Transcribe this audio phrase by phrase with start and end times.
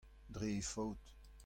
[0.33, 1.13] dre he faot.